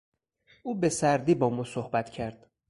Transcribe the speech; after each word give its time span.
او 0.63 0.75
به 0.79 0.89
سردی 0.89 1.35
با 1.35 1.49
ما 1.49 1.63
صحبت 1.63 2.09
کرد. 2.09 2.49